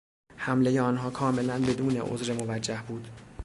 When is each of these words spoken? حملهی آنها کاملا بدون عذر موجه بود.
حملهی 0.37 0.79
آنها 0.79 1.09
کاملا 1.09 1.59
بدون 1.59 1.97
عذر 1.97 2.33
موجه 2.33 2.83
بود. 2.87 3.07